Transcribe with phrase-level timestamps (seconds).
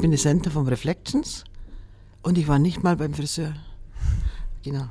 [0.00, 1.44] bin die Center vom Reflections
[2.22, 3.54] und ich war nicht mal beim Friseur.
[4.62, 4.88] Genau.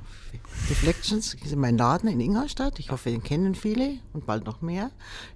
[0.70, 2.80] Reflections ist mein Laden in Ingolstadt.
[2.80, 4.92] Ich hoffe, den kennen viele und bald noch mehr.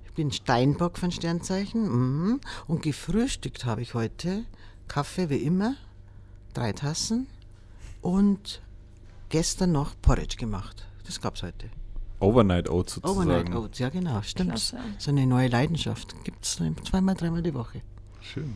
[0.06, 1.88] Ich bin Steinbock von Sternzeichen.
[1.88, 2.42] Mhm.
[2.68, 4.46] Und gefrühstückt habe ich heute
[4.88, 5.76] Kaffee wie immer,
[6.54, 7.26] drei Tassen
[8.02, 8.62] und
[9.30, 10.86] gestern noch Porridge gemacht.
[11.08, 11.72] Das gab es heute.
[12.20, 13.28] Overnight Oats sozusagen.
[13.28, 14.52] Overnight Oats, ja genau, stimmt.
[14.52, 14.78] Klasse.
[15.00, 16.24] So eine neue Leidenschaft.
[16.24, 17.82] Gibt es zweimal, dreimal die Woche.
[18.22, 18.56] Schön.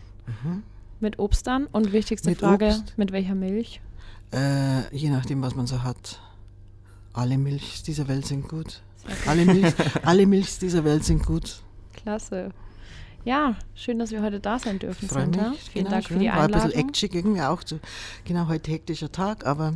[1.00, 1.68] Mit Obst dann.
[1.68, 2.98] Und wichtigste Mit Frage, Obst.
[2.98, 3.82] mit welcher Milch?
[4.34, 6.20] Äh, je nachdem, was man so hat.
[7.14, 8.82] Alle Milchs dieser Welt sind gut.
[9.26, 9.74] Alle, Milch,
[10.04, 11.62] alle Milchs dieser Welt sind gut.
[11.94, 12.52] Klasse.
[13.26, 15.50] Ja, schön, dass wir heute da sein dürfen, Freue Sandra.
[15.50, 15.60] mich.
[15.72, 16.20] Vielen genau, Dank für schön.
[16.22, 16.90] die War ein bisschen Einladung.
[16.90, 17.62] eklig irgendwie auch.
[17.66, 17.80] So,
[18.26, 19.74] genau, heute hektischer Tag, aber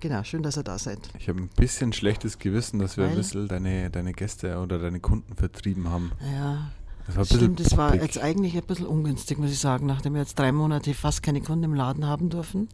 [0.00, 0.98] genau, schön, dass ihr da seid.
[1.18, 5.00] Ich habe ein bisschen schlechtes Gewissen, dass wir ein bisschen deine, deine Gäste oder deine
[5.00, 6.12] Kunden vertrieben haben.
[6.34, 6.72] Ja,
[7.14, 9.86] Das war ein bisschen stimmt, das war jetzt eigentlich ein bisschen ungünstig, muss ich sagen,
[9.86, 12.68] nachdem wir jetzt drei Monate fast keine Kunden im Laden haben dürfen.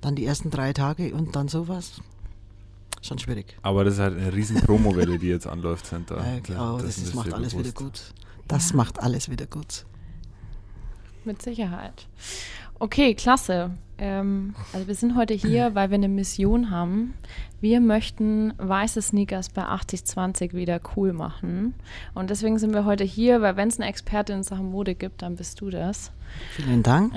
[0.00, 2.00] Dann die ersten drei Tage und dann sowas.
[3.02, 3.56] Schon schwierig.
[3.62, 6.18] Aber das ist halt eine riesen Promowelle, die jetzt anläuft, Center.
[6.18, 7.76] Äh, oh, das, ist das mir macht alles wieder bewusst.
[7.76, 8.14] gut.
[8.48, 8.76] Das Ja.
[8.76, 9.86] macht alles wieder gut.
[11.24, 12.06] Mit Sicherheit.
[12.80, 13.72] Okay, klasse.
[13.98, 17.12] Ähm, also wir sind heute hier, weil wir eine Mission haben.
[17.60, 21.74] Wir möchten weiße Sneakers bei 8020 wieder cool machen.
[22.14, 25.20] Und deswegen sind wir heute hier, weil wenn es eine Expertin in Sachen Mode gibt,
[25.20, 26.10] dann bist du das.
[26.52, 27.12] Vielen Dank.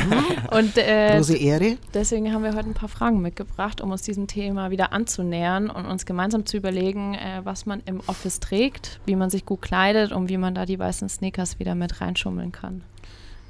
[0.50, 1.78] Und äh, Große Ehre.
[1.94, 5.86] deswegen haben wir heute ein paar Fragen mitgebracht, um uns diesem Thema wieder anzunähern und
[5.86, 10.12] uns gemeinsam zu überlegen, äh, was man im Office trägt, wie man sich gut kleidet
[10.12, 12.82] und wie man da die weißen Sneakers wieder mit reinschummeln kann.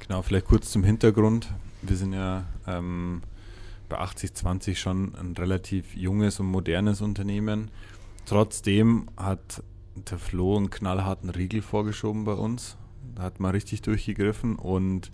[0.09, 1.53] Genau, vielleicht kurz zum Hintergrund.
[1.83, 3.21] Wir sind ja ähm,
[3.89, 7.69] bei 8020 schon ein relativ junges und modernes Unternehmen.
[8.25, 9.61] Trotzdem hat
[9.95, 12.75] der Flo einen knallharten Riegel vorgeschoben bei uns.
[13.13, 15.11] Da hat man richtig durchgegriffen und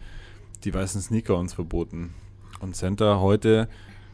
[0.63, 2.13] die weißen Sneaker uns verboten.
[2.61, 3.67] Und Center, heute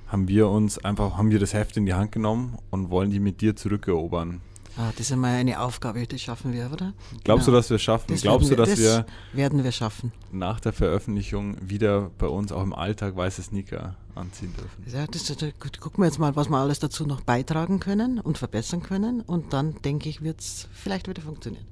[0.07, 3.19] haben wir uns einfach, haben wir das Heft in die Hand genommen und wollen die
[3.19, 4.41] mit dir zurückerobern.
[4.77, 6.93] Ah, das ist mal eine Aufgabe, das schaffen wir, oder?
[7.25, 7.55] Glaubst Genau.
[7.57, 8.05] du, dass wir es schaffen?
[8.09, 9.05] Das Glaubst du, werden dass wir, wir das
[9.37, 10.13] werden wir schaffen.
[10.31, 14.83] nach der Veröffentlichung wieder bei uns auch im Alltag weiße Sneaker anziehen dürfen.
[14.97, 18.19] Ja, das, das, gut, gucken wir jetzt mal, was wir alles dazu noch beitragen können
[18.19, 19.19] und verbessern können.
[19.21, 21.65] Und dann denke ich, wird es vielleicht wieder funktionieren.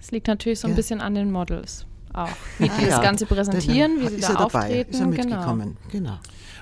[0.00, 0.76] Es liegt natürlich so ein Ja.
[0.76, 2.28] bisschen an den Models auch.
[2.58, 3.00] Wie Ah, die das ja.
[3.02, 4.90] Ganze präsentieren, Das- wie sie ist da er dabei, auftreten.
[4.90, 5.22] Ist er genau.
[5.36, 6.18] mitgekommen, genau.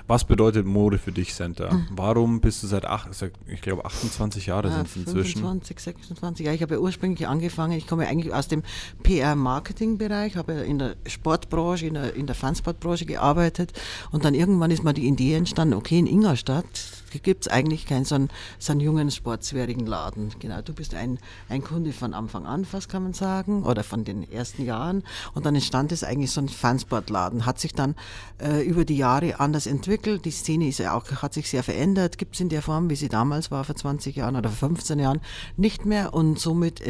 [0.07, 1.69] Was bedeutet Mode für dich, Center?
[1.71, 1.87] Hm.
[1.91, 5.41] Warum bist du seit, acht, seit ich glaube, 28 Jahre Ah, sind es inzwischen?
[5.41, 6.45] 25, 26.
[6.45, 8.63] Ja, ich habe ja ursprünglich angefangen, ich komme eigentlich aus dem
[9.03, 13.73] PR-Marketing-Bereich, habe ja in der Sportbranche, in der, in der Fansportbranche gearbeitet
[14.11, 18.05] und dann irgendwann ist mal die Idee entstanden, okay, in Ingolstadt gibt es eigentlich keinen
[18.05, 18.29] so einen,
[18.59, 20.31] so einen jungen, sportswertigen Laden.
[20.39, 21.19] Genau, du bist ein,
[21.49, 25.03] ein Kunde von Anfang an, fast kann man sagen, oder von den ersten Jahren.
[25.33, 27.95] Und dann entstand es eigentlich so ein Fansportladen, hat sich dann
[28.41, 32.17] äh, über die Jahre anders entwickelt, die Szene ist ja auch, hat sich sehr verändert,
[32.17, 34.99] gibt es in der Form, wie sie damals war, vor 20 Jahren oder vor 15
[34.99, 35.21] Jahren,
[35.55, 36.13] nicht mehr.
[36.13, 36.81] Und somit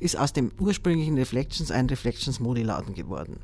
[0.00, 3.40] ist aus dem ursprünglichen Reflections ein Reflections-Modeladen geworden.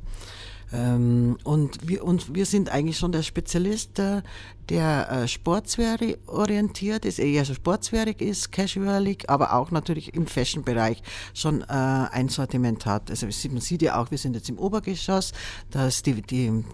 [0.72, 4.22] Ähm, und, wir, und wir sind eigentlich schon der Spezialist, äh,
[4.68, 11.02] der äh, orientiert ist, eher so sportswearig ist, casualig, aber auch natürlich im Fashion-Bereich
[11.34, 13.10] schon äh, ein Sortiment hat.
[13.10, 15.32] Also man sieht ja auch, wir sind jetzt im Obergeschoss,
[15.70, 16.64] dass die, die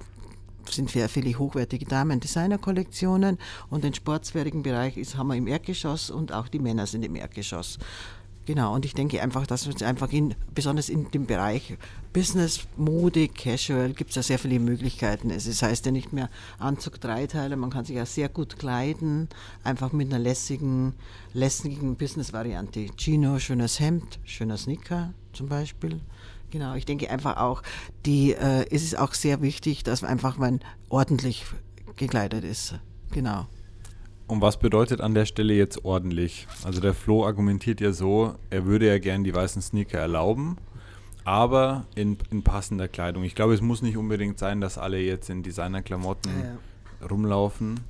[0.70, 3.38] sind sehr viele hochwertige Damen-Designer-Kollektionen
[3.70, 7.16] und den sportswearigen Bereich ist, haben wir im Erdgeschoss und auch die Männer sind im
[7.16, 7.78] Erdgeschoss.
[8.46, 11.76] Genau, und ich denke einfach, dass uns einfach in, besonders in dem Bereich
[12.12, 15.30] Business, Mode, Casual, gibt es ja sehr viele Möglichkeiten.
[15.30, 16.30] Es ist- heißt ja nicht mehr
[16.60, 19.28] Anzug Dreiteile, man kann sich ja sehr gut kleiden,
[19.64, 20.94] einfach mit einer lässigen,
[21.34, 22.86] lässigen Business-Variante.
[22.96, 26.00] Chino, schönes Hemd, schöner Sneaker zum Beispiel.
[26.52, 27.62] Genau, ich denke einfach auch,
[28.06, 31.44] die, äh, es ist auch sehr wichtig, dass man einfach man ordentlich
[31.96, 32.74] gekleidet ist.
[33.10, 33.46] Genau.
[34.28, 36.48] Und was bedeutet an der Stelle jetzt ordentlich?
[36.64, 40.56] Also der Flo argumentiert ja so, er würde ja gern die weißen Sneaker erlauben,
[41.24, 43.22] aber in, in passender Kleidung.
[43.22, 46.58] Ich glaube, es muss nicht unbedingt sein, dass alle jetzt in Designerklamotten
[47.08, 47.80] rumlaufen.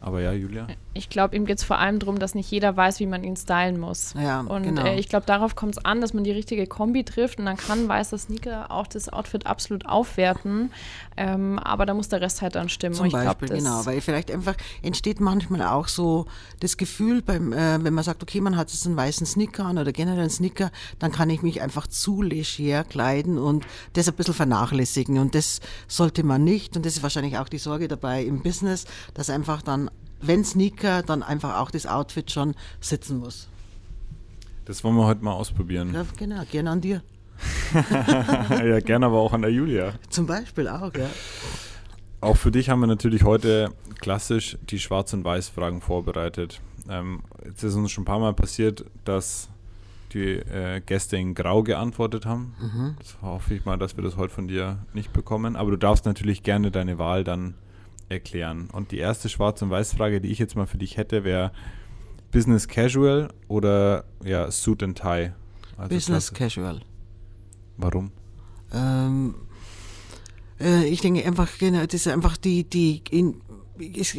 [0.00, 0.66] Aber ja, Julia?
[0.94, 3.36] Ich glaube, ihm geht es vor allem darum, dass nicht jeder weiß, wie man ihn
[3.36, 4.14] stylen muss.
[4.14, 4.84] Ja, und genau.
[4.84, 7.56] äh, ich glaube, darauf kommt es an, dass man die richtige Kombi trifft und dann
[7.56, 10.70] kann weißer Sneaker auch das Outfit absolut aufwerten.
[11.16, 12.94] Ähm, aber da muss der Rest halt dann stimmen.
[12.94, 16.26] Zum Und ich glaub, Beispiel, das- genau, weil vielleicht einfach entsteht manchmal auch so
[16.60, 19.78] das Gefühl, beim, äh, wenn man sagt, okay, man hat jetzt einen weißen Sneaker an
[19.78, 24.14] oder generell einen Sneaker, dann kann ich mich einfach zu leger kleiden und das ein
[24.14, 28.22] bisschen vernachlässigen und das sollte man nicht und das ist wahrscheinlich auch die Sorge dabei
[28.22, 28.84] im Business,
[29.14, 29.85] dass einfach dann,
[30.20, 33.48] wenn Sneaker, dann einfach auch das Outfit schon sitzen muss.
[34.64, 35.94] Das wollen wir heute mal ausprobieren.
[35.94, 37.02] Ja, genau, gerne an dir.
[38.50, 39.94] ja, gerne aber auch an der Julia.
[40.08, 41.08] Zum Beispiel auch, ja.
[42.20, 46.60] Auch für dich haben wir natürlich heute klassisch die Schwarz- und Weiß-Fragen vorbereitet.
[46.88, 49.48] Ähm, jetzt ist uns schon ein paar Mal passiert, dass
[50.12, 52.54] die äh, Gäste in Grau geantwortet haben.
[52.60, 52.96] Mhm.
[52.98, 55.56] Das hoffe ich mal, dass wir das heute von dir nicht bekommen.
[55.56, 57.54] Aber du darfst natürlich gerne deine Wahl dann
[58.08, 58.68] erklären.
[58.72, 61.52] Und die erste Schwarz- und Weiß-Frage, die ich jetzt mal für dich hätte, wäre
[62.32, 65.32] Business Casual oder ja, Suit and Tie?
[65.76, 66.60] Also Business Klasse.
[66.60, 66.80] Casual.
[67.76, 68.10] Warum?
[68.72, 69.34] Ähm,
[70.60, 73.40] äh, ich denke einfach, genau, das ist einfach die, die in,
[73.78, 74.16] ist,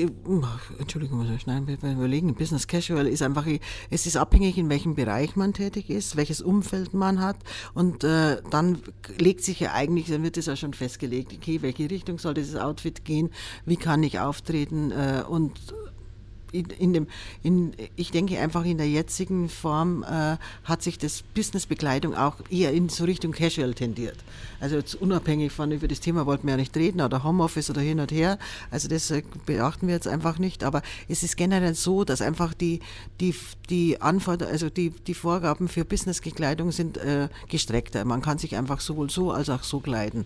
[0.79, 2.35] Entschuldigung, muss ich schnell überlegen.
[2.35, 3.45] Business Casual ist einfach,
[3.89, 7.37] es ist abhängig, in welchem Bereich man tätig ist, welches Umfeld man hat.
[7.73, 8.79] Und äh, dann
[9.17, 12.55] legt sich ja eigentlich, dann wird es ja schon festgelegt, okay, welche Richtung soll dieses
[12.55, 13.29] Outfit gehen,
[13.65, 15.59] wie kann ich auftreten äh, und
[16.51, 17.07] in, in, dem,
[17.43, 22.71] in, ich denke einfach in der jetzigen Form äh, hat sich das Businessbekleidung auch eher
[22.71, 24.17] in so Richtung Casual tendiert.
[24.59, 27.99] Also unabhängig von über das Thema wollten wir ja nicht reden oder Homeoffice oder hin
[27.99, 28.39] und her.
[28.71, 30.63] Also das äh, beachten wir jetzt einfach nicht.
[30.63, 32.79] Aber es ist generell so, dass einfach die,
[33.19, 33.35] die,
[33.69, 38.05] die Anforderungen, also die, die Vorgaben für Businessbekleidung sind äh, gestreckter.
[38.05, 40.25] Man kann sich einfach sowohl so als auch so kleiden.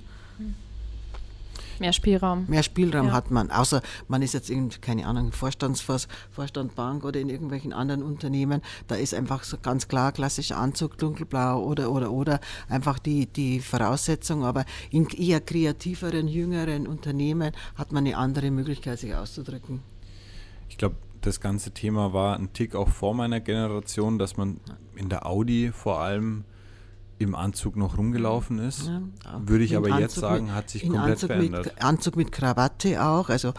[1.81, 2.45] Mehr Spielraum.
[2.47, 3.13] Mehr Spielraum ja.
[3.13, 7.73] hat man, außer man ist jetzt in, keine Ahnung, Vorstandsvors, Vorstand Bank oder in irgendwelchen
[7.73, 8.61] anderen Unternehmen.
[8.87, 12.39] Da ist einfach so ganz klar klassischer Anzug, dunkelblau oder, oder, oder
[12.69, 14.45] einfach die, die Voraussetzung.
[14.45, 19.81] Aber in eher kreativeren, jüngeren Unternehmen hat man eine andere Möglichkeit, sich auszudrücken.
[20.69, 24.59] Ich glaube, das ganze Thema war ein Tick auch vor meiner Generation, dass man
[24.95, 26.45] in der Audi vor allem
[27.21, 28.87] im Anzug noch rumgelaufen ist.
[28.87, 29.01] Ja,
[29.45, 31.65] Würde ich aber Anzug jetzt sagen, mit, hat sich komplett Anzug verändert.
[31.65, 33.53] Mit, Anzug mit Krawatte auch, also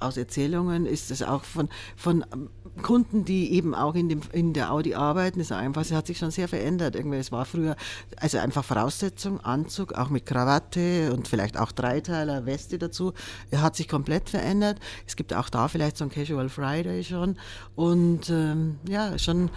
[0.00, 2.24] aus Erzählungen ist es auch von, von
[2.82, 6.18] Kunden, die eben auch in, dem, in der Audi arbeiten, ist einfach, es hat sich
[6.18, 6.96] schon sehr verändert.
[6.96, 7.76] Irgendwie, es war früher,
[8.16, 13.12] also einfach Voraussetzung, Anzug, auch mit Krawatte und vielleicht auch Dreiteiler, Weste dazu.
[13.50, 14.78] Er hat sich komplett verändert.
[15.06, 17.36] Es gibt auch da vielleicht so ein Casual Friday schon
[17.76, 19.50] und ähm, ja, schon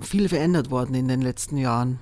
[0.00, 2.00] viel verändert worden in den letzten Jahren.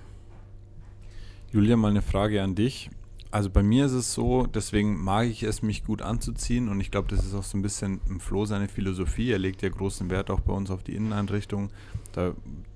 [1.53, 2.89] Julia, mal eine Frage an dich.
[3.31, 6.91] Also bei mir ist es so, deswegen mag ich es, mich gut anzuziehen und ich
[6.91, 9.31] glaube, das ist auch so ein bisschen im Flo seine Philosophie.
[9.31, 11.69] Er legt ja großen Wert auch bei uns auf die Inneneinrichtung.
[12.13, 12.33] Da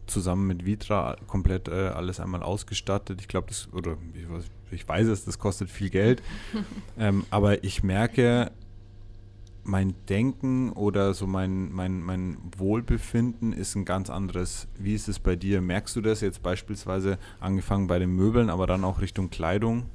[0.07, 3.23] zusammen mit Vitra komplett äh, alles einmal ausgestattet.
[3.23, 6.23] Ich glaube, das, oder ich weiß, ich weiß, es, das kostet viel Geld.
[6.99, 8.53] ähm, aber ich merke,
[9.67, 14.69] mein Denken oder so mein, mein, mein Wohlbefinden ist ein ganz anderes.
[14.79, 15.61] Wie ist es bei dir?
[15.61, 19.87] Merkst du das jetzt beispielsweise angefangen bei den Möbeln, aber dann auch Richtung Kleidung?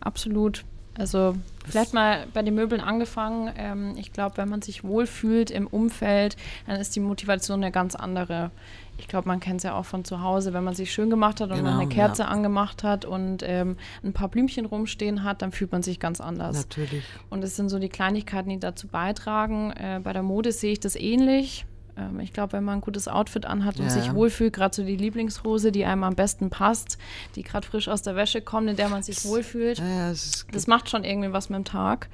[0.00, 0.64] Absolut.
[0.98, 3.52] Also vielleicht mal bei den Möbeln angefangen.
[3.56, 7.94] Ähm, ich glaube, wenn man sich wohlfühlt im Umfeld, dann ist die Motivation eine ganz
[7.94, 8.50] andere.
[8.98, 11.40] Ich glaube, man kennt es ja auch von zu Hause, wenn man sich schön gemacht
[11.40, 12.28] hat und genau, eine Kerze ja.
[12.28, 16.56] angemacht hat und ähm, ein paar Blümchen rumstehen hat, dann fühlt man sich ganz anders.
[16.56, 17.04] Natürlich.
[17.30, 19.70] Und es sind so die Kleinigkeiten, die dazu beitragen.
[19.72, 21.64] Äh, bei der Mode sehe ich das ähnlich.
[21.98, 23.90] Ähm, ich glaube, wenn man ein gutes Outfit anhat und ja.
[23.90, 26.98] sich wohlfühlt, gerade so die Lieblingshose, die einem am besten passt,
[27.34, 30.66] die gerade frisch aus der Wäsche kommt, in der man sich wohlfühlt, ja, das, das,
[30.66, 32.08] macht schon irgendwie was mit dem Tag.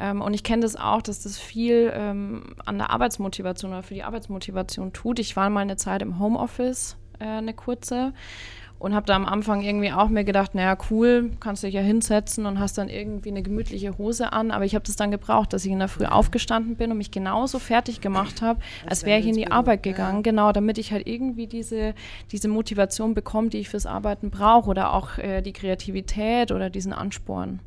[0.00, 3.94] Ähm, und ich kenne das auch, dass das viel ähm, an der Arbeitsmotivation oder für
[3.94, 5.18] die Arbeitsmotivation tut.
[5.18, 8.12] Ich war mal eine Zeit im Homeoffice, äh, eine kurze
[8.78, 12.46] und habe da am Anfang irgendwie auch mir gedacht, naja, cool, kannst dich ja hinsetzen
[12.46, 14.50] und hast dann irgendwie eine gemütliche Hose an.
[14.50, 17.10] Aber ich habe das dann gebraucht, dass ich in der Früh aufgestanden bin und mich
[17.10, 20.18] genauso fertig gemacht habe, als wäre ich in die Arbeit gegangen.
[20.18, 20.22] Ja.
[20.22, 21.94] Genau, damit ich halt irgendwie diese,
[22.30, 26.92] diese Motivation bekomme, die ich fürs Arbeiten brauche oder auch äh, die Kreativität oder diesen
[26.92, 27.60] Ansporn.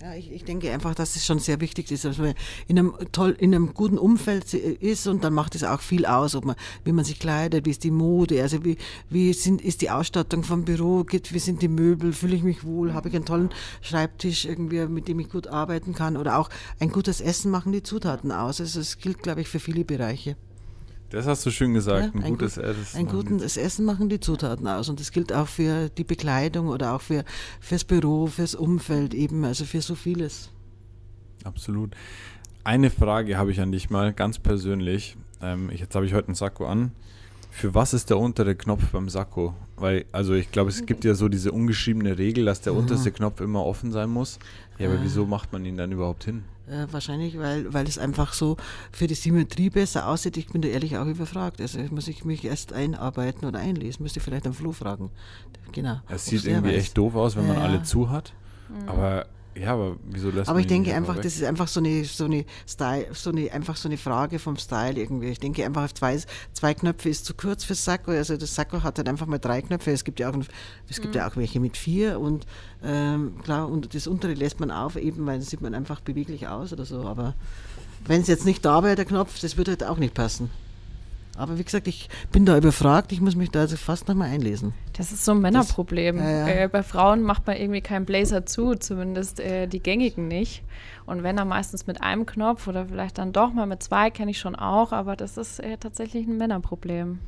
[0.00, 2.34] Ja, ich, ich denke einfach, dass es schon sehr wichtig ist, dass man
[2.68, 6.36] in einem, toll, in einem guten Umfeld ist und dann macht es auch viel aus,
[6.36, 8.76] ob man, wie man sich kleidet, wie ist die Mode, also wie,
[9.10, 12.62] wie sind, ist die Ausstattung vom Büro, geht, wie sind die Möbel, fühle ich mich
[12.62, 13.50] wohl, habe ich einen tollen
[13.80, 17.82] Schreibtisch irgendwie, mit dem ich gut arbeiten kann oder auch ein gutes Essen machen die
[17.82, 18.60] Zutaten aus.
[18.60, 20.36] Also es gilt, glaube ich, für viele Bereiche.
[21.10, 22.14] Das hast du schön gesagt.
[22.14, 22.98] Ja, ein, gutes gut, Essen.
[22.98, 24.88] Ein gutes Essen machen die Zutaten aus.
[24.88, 27.24] Und das gilt auch für die Bekleidung oder auch für,
[27.60, 30.50] fürs Büro, fürs Umfeld eben, also für so vieles.
[31.44, 31.94] Absolut.
[32.64, 35.16] Eine Frage habe ich an dich mal, ganz persönlich.
[35.40, 36.92] Ähm, jetzt habe ich heute einen Sakko an.
[37.50, 39.54] Für was ist der untere Knopf beim Sakko?
[39.76, 42.80] Weil, also ich glaube, es gibt ja so diese ungeschriebene Regel, dass der mhm.
[42.80, 44.38] unterste Knopf immer offen sein muss.
[44.78, 46.44] Ja, aber wieso macht man ihn dann überhaupt hin?
[46.70, 48.56] Äh, wahrscheinlich, weil, weil es einfach so
[48.92, 50.36] für die Symmetrie besser aussieht.
[50.36, 51.60] Ich bin da ehrlich auch überfragt.
[51.60, 54.02] Also muss ich mich erst einarbeiten oder einlesen.
[54.02, 55.10] Müsste vielleicht am Flo fragen.
[55.72, 56.00] Genau.
[56.08, 56.78] Es sieht irgendwie weiß.
[56.78, 58.32] echt doof aus, wenn man alle zu hat.
[58.68, 58.88] Mhm.
[58.88, 59.26] Aber
[59.60, 61.22] Ja, aber wieso lässt Aber ich denke einfach, weg?
[61.22, 64.56] das ist einfach so eine, so eine Style, so eine, einfach so eine Frage vom
[64.56, 65.28] Style irgendwie.
[65.28, 66.18] Ich denke einfach, auf zwei,
[66.52, 68.12] zwei Knöpfe ist zu kurz fürs Sakko.
[68.12, 69.90] Also das Sakko hat halt einfach mal drei Knöpfe.
[69.90, 70.36] Es gibt ja auch,
[70.88, 72.46] es gibt ja auch welche mit vier und
[72.82, 76.46] ähm, klar, und das untere lässt man auf, eben, weil dann sieht man einfach beweglich
[76.46, 77.02] aus oder so.
[77.02, 77.34] Aber
[78.06, 80.50] wenn es jetzt nicht da wäre, der Knopf, das würde halt auch nicht passen.
[81.38, 84.74] Aber wie gesagt, ich bin da überfragt, ich muss mich da also fast nochmal einlesen.
[84.96, 86.18] Das ist so ein Männerproblem.
[86.18, 86.48] ja, ja.
[86.48, 90.64] Äh, bei Frauen macht man irgendwie keinen Blazer zu, zumindest äh, die gängigen nicht.
[91.06, 94.32] Und wenn dann meistens mit einem Knopf oder vielleicht dann doch mal mit zwei, kenne
[94.32, 97.20] ich schon auch, aber das ist äh, tatsächlich ein Männerproblem.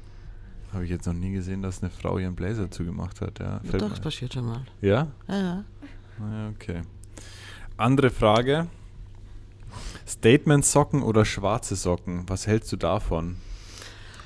[0.73, 3.39] Habe ich jetzt noch nie gesehen, dass eine Frau ihren Blazer zugemacht hat.
[3.39, 4.63] Ja, fällt Doch, das passiert schon mal.
[4.81, 5.07] ja?
[5.29, 5.65] Ja, ja.
[6.21, 6.83] Ah, ja, okay.
[7.77, 8.67] Andere Frage.
[10.07, 12.25] Statement-Socken oder schwarze Socken?
[12.27, 13.37] Was hältst du davon?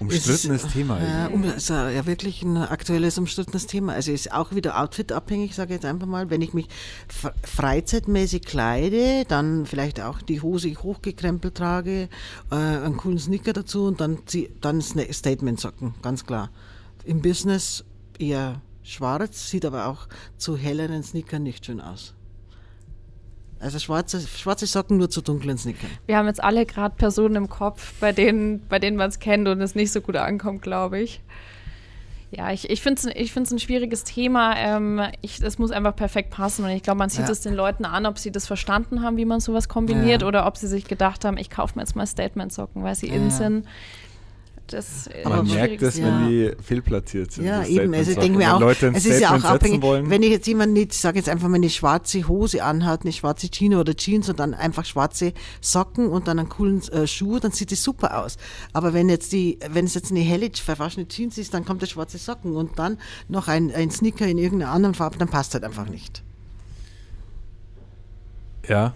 [0.06, 1.00] Umstrittenes Es ist, Thema.
[1.00, 1.48] Ja, irgendwie.
[1.50, 3.92] um, ist ja wirklich ein aktuelles, umstrittenes Thema.
[3.94, 6.30] Also ist auch wieder outfitabhängig, sage ich jetzt einfach mal.
[6.30, 6.68] Wenn ich mich
[7.08, 12.08] fre- freizeitmäßig kleide, dann vielleicht auch die Hose hochgekrempelt trage,
[12.50, 14.18] äh, einen coolen Sneaker dazu und dann,
[14.60, 16.50] dann Statement-Socken, ganz klar.
[17.04, 17.84] Im Business
[18.18, 22.14] eher schwarz, sieht aber auch zu helleren Sneakern nicht schön aus.
[23.60, 25.90] Also schwarze, schwarze Socken nur zu dunklen Sneakern.
[26.06, 29.48] Wir haben jetzt alle gerade Personen im Kopf, bei denen, bei denen man es kennt
[29.48, 31.20] und es nicht so gut ankommt, glaube ich.
[32.30, 34.56] Ja, ich, ich finde es ich find's ein schwieriges Thema.
[34.56, 36.64] Ähm, ich, es muss einfach perfekt passen.
[36.64, 37.30] Und ich glaube, man sieht Ja.
[37.30, 40.28] es den Leuten an, ob sie das verstanden haben, wie man sowas kombiniert, Ja.
[40.28, 43.24] oder ob sie sich gedacht haben, ich kaufe mir jetzt mal Statement-Socken, weil sie in
[43.26, 43.30] Ja.
[43.30, 43.66] sind.
[44.68, 46.06] Das Man merkt es, Ja.
[46.06, 47.44] wenn die fehlplatziert sind.
[47.44, 47.92] Ja, eben.
[47.92, 50.08] Also ich denke mir auch, Leute es ist ja auch abhängig, wollen.
[50.08, 53.12] wenn ich jetzt jemand nicht, ich sage jetzt einfach mal eine schwarze Hose anhat, eine
[53.12, 57.38] schwarze Jeans oder Jeans und dann einfach schwarze Socken und dann einen coolen äh, Schuh,
[57.40, 58.38] dann sieht es super aus.
[58.72, 61.86] Aber wenn jetzt die, wenn es jetzt eine helle, verwaschene Jeans ist, dann kommt der
[61.86, 62.96] schwarze Socken und dann
[63.28, 66.22] noch ein, ein Sneaker in irgendeiner anderen Farbe, dann passt halt einfach nicht.
[68.66, 68.94] ja,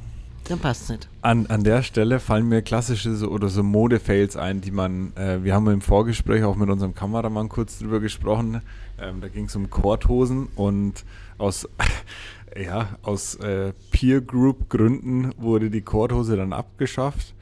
[0.48, 1.08] Dann passt es nicht.
[1.20, 5.44] An, an der Stelle fallen mir klassische so, oder so Mode-Fails ein, die man, äh,
[5.44, 8.62] wir haben im Vorgespräch auch mit unserem Kameramann kurz drüber gesprochen.
[8.98, 11.04] Ähm, da ging es um Korthosen und
[11.36, 11.68] aus,
[12.56, 17.34] ja, aus äh, Peer-Group-Gründen wurde die Korthose dann abgeschafft.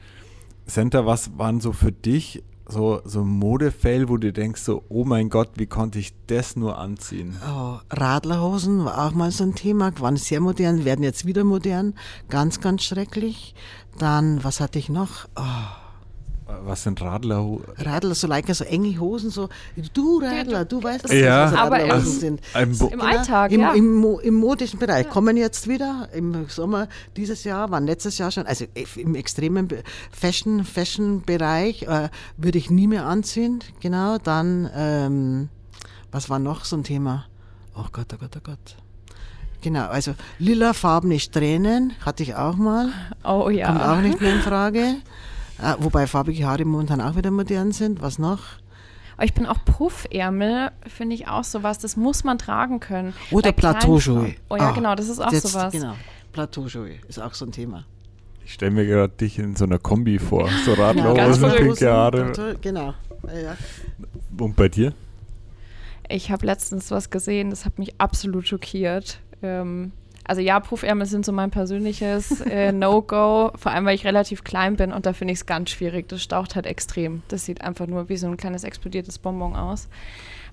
[0.65, 5.29] Center, was waren so für dich so, so Mode-Fail, wo du denkst so, oh mein
[5.29, 7.37] Gott, wie konnte ich das nur anziehen?
[7.47, 11.93] Oh, Radlerhosen war auch mal so ein Thema, waren sehr modern, werden jetzt wieder modern.
[12.29, 13.55] Ganz, ganz schrecklich.
[13.97, 15.27] Dann, was hatte ich noch?
[15.35, 15.86] Oh,
[16.63, 17.45] Was sind Radler?
[17.77, 19.49] Radler, so like, so enge Hosen, so,
[19.93, 21.49] du Radler, du weißt, was Ja.
[21.51, 22.37] das Aber Radlerhosen im-
[22.69, 22.79] sind.
[22.79, 23.73] Bo Im Alltag, Im, ja.
[23.73, 26.87] im, Im modischen Bereich kommen jetzt wieder im Sommer
[27.17, 32.69] dieses Jahr, waren letztes Jahr schon, also im extremen Be- Fashion, Fashion-Bereich äh, würde ich
[32.69, 33.59] nie mehr anziehen.
[33.81, 35.49] Genau, dann, ähm,
[36.11, 37.25] was war noch so ein Thema?
[37.75, 38.75] Oh Gott, oh Gott, oh Gott.
[39.61, 42.89] Genau, also lilafarbene Strähnen hatte ich auch mal.
[43.23, 43.93] Oh Kommt ja.
[43.93, 44.95] auch nicht mehr in Frage.
[45.61, 48.01] Äh, wobei farbige Haare momentan auch wieder modern sind.
[48.01, 48.41] Was noch?
[49.15, 53.13] Aber ich bin auch Puffärmel, finde ich auch sowas, das muss man tragen können.
[53.31, 54.35] Oder Plateauschuhe.
[54.49, 55.73] Oh ja, Ah, genau, das ist auch jetzt, sowas.
[55.73, 55.95] Genau,
[56.33, 57.85] Plateauschuhe ist auch so ein Thema.
[58.45, 60.47] Ich stelle mir gerade dich in so einer Kombi vor.
[60.63, 62.57] So ganz Radlerhosen, pinke Haare.
[62.61, 62.93] Genau.
[63.23, 63.57] Ja.
[64.37, 64.93] Und bei dir?
[66.07, 69.19] Ich habe letztens was gesehen, das hat mich absolut schockiert.
[69.41, 69.91] Ähm,
[70.27, 74.75] also ja, Puffärmel sind so mein persönliches äh, No-Go, vor allem weil ich relativ klein
[74.75, 76.09] bin und da finde ich es ganz schwierig.
[76.09, 77.23] Das staucht halt extrem.
[77.29, 79.87] Das sieht einfach nur wie so ein kleines explodiertes Bonbon aus.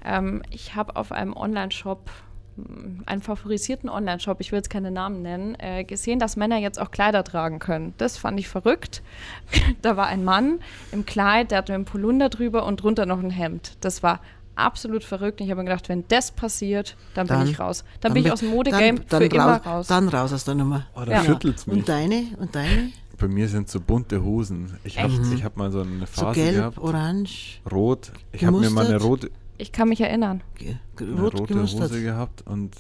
[0.05, 2.09] Ähm, ich habe auf einem Online-Shop,
[2.57, 6.81] mh, einen favorisierten Online-Shop, ich will jetzt keine Namen nennen, äh, gesehen, dass Männer jetzt
[6.81, 7.95] auch Kleider tragen können.
[7.99, 9.03] Das fand ich verrückt.
[9.83, 10.61] da war ein Mann
[10.93, 13.77] im Kleid, der hatte einen Polunder drüber und drunter noch ein Hemd.
[13.81, 14.21] Das war
[14.57, 15.41] absolut verrückt.
[15.41, 17.85] Und ich habe mir gedacht, wenn das passiert, dann, bin Dann- ich raus.
[18.01, 19.87] Dann, bin ich aus dem Modegame dann, für dann immer raus, raus.
[19.89, 20.87] Dann raus aus der Nummer.
[20.95, 21.25] Oh, da Ja.
[21.25, 21.77] schüttelt's mich.
[21.79, 22.25] Und deine?
[22.39, 22.91] Und deine?
[23.19, 24.77] Bei mir sind so bunte Hosen.
[24.85, 26.79] Ich habe ich hab mal so eine So Phase gelb, gehabt.
[26.79, 28.11] orange, Rot.
[28.33, 30.43] Ich habe mir mal eine rote, Ich kann mich erinnern.
[30.57, 31.91] ge- eine rot rote gemustert.
[31.91, 32.75] Hose gehabt und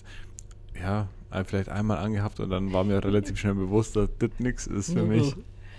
[0.81, 1.07] ja,
[1.47, 5.02] vielleicht einmal angehabt und dann war mir relativ schnell bewusst, dass das nichts ist für
[5.02, 5.09] Mhm.
[5.09, 5.37] mich.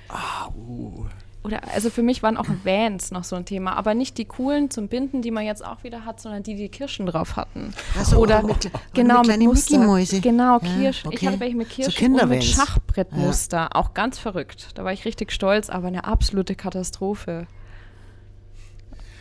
[0.08, 1.06] Ah, uh.
[1.46, 4.72] Oder also für mich waren auch Vans noch so ein Thema, aber nicht die coolen
[4.72, 7.74] zum Binden, die man jetzt auch wieder hat, sondern die, die Kirschen drauf hatten.
[8.00, 9.78] Ach so, Oder mit, kle- aber genau mit mit kleinen Muster.
[9.78, 10.22] Mickey-Mäuse.
[10.22, 11.12] Genau, Ja, Kirschen.
[11.12, 11.28] Ich okay.
[11.28, 12.44] hatte welche mit So Kirschen und mit.
[12.44, 13.76] Schachbrettmuster.
[13.76, 14.70] Auch ganz verrückt.
[14.74, 17.46] Da war ich richtig stolz, aber eine absolute Katastrophe.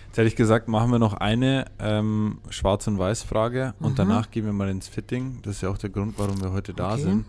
[0.07, 3.97] Jetzt hätte ich gesagt, machen wir noch eine ähm, Schwarz- und Weiß-Frage und Mhm.
[3.97, 5.40] danach gehen wir mal ins Fitting.
[5.43, 7.02] Das ist ja auch der Grund, warum wir heute da Okay.
[7.02, 7.26] sind.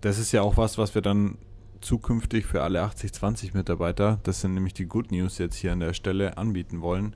[0.00, 1.36] Das ist ja auch was, was wir dann
[1.86, 6.36] zukünftig für alle 80-20-Mitarbeiter, das sind nämlich die Good News jetzt hier an der Stelle,
[6.36, 7.14] anbieten wollen,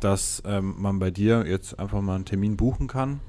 [0.00, 3.20] dass ähm, man bei dir jetzt einfach mal einen Termin buchen kann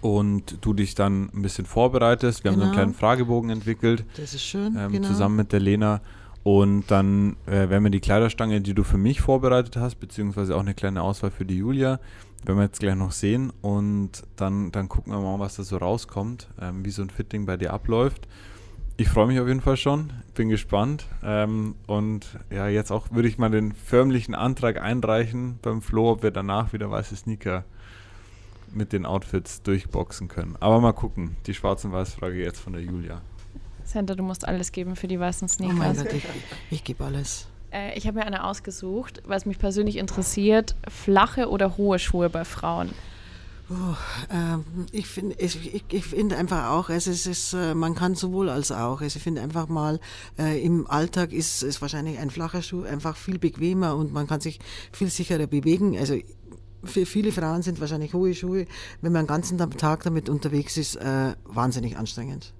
[0.00, 2.44] und du dich dann ein bisschen vorbereitest.
[2.44, 2.82] Wir haben so einen Genau.
[2.82, 4.76] kleinen Fragebogen entwickelt, Das ist schön.
[4.78, 5.08] ähm, genau.
[5.08, 6.00] zusammen mit der Lena.
[6.42, 10.60] Und dann äh, werden wir die Kleiderstange, die du für mich vorbereitet hast, beziehungsweise auch
[10.60, 11.98] eine kleine Auswahl für die Julia,
[12.44, 13.52] werden wir jetzt gleich noch sehen.
[13.62, 17.46] Und dann, dann gucken wir mal, was da so rauskommt, ähm, wie so ein Fitting
[17.46, 18.28] bei dir abläuft.
[18.98, 21.04] Ich freue mich auf jeden Fall schon, bin gespannt.
[21.22, 26.22] Ähm, und ja, jetzt auch würde ich mal den förmlichen Antrag einreichen beim Flo, ob
[26.22, 27.64] wir danach wieder weiße Sneaker
[28.72, 30.56] mit den Outfits durchboxen können.
[30.60, 33.20] Aber mal gucken, die schwarz und weiß Frage jetzt von der Julia.
[33.84, 36.04] Santa, du musst alles geben für die weißen Oh mein Sneakers.
[36.04, 36.24] Gott, ich,
[36.70, 37.48] ich gebe alles.
[37.72, 40.74] äh, ich habe mir eine ausgesucht, was mich persönlich interessiert.
[40.88, 42.90] Flache oder hohe Schuhe bei Frauen?
[44.30, 48.48] Ähm, ich finde ich, ich, finde einfach auch, es ist, es, äh, man kann sowohl
[48.48, 49.00] als auch.
[49.00, 49.98] Also ich finde einfach mal,
[50.38, 54.40] äh, im Alltag ist, ist wahrscheinlich ein flacher Schuh einfach viel bequemer und man kann
[54.40, 54.60] sich
[54.92, 55.96] viel sicherer bewegen.
[55.98, 56.14] Also
[56.84, 58.66] für viele Frauen sind wahrscheinlich hohe Schuhe,
[59.00, 62.54] wenn man den ganzen Tag damit unterwegs ist, äh, wahnsinnig anstrengend.